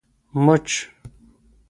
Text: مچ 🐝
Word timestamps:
مچ 0.45 0.67
🐝 0.67 0.71